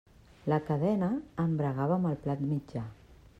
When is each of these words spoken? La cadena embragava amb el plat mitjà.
La 0.51 0.57
cadena 0.69 1.09
embragava 1.45 1.99
amb 1.99 2.11
el 2.13 2.19
plat 2.25 2.43
mitjà. 2.55 2.85